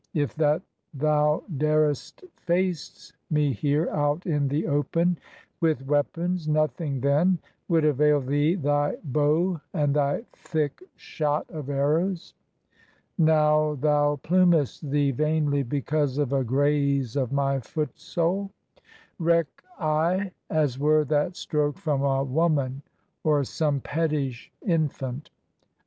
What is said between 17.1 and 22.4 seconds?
of my footsole; Reck I as were that stroke from a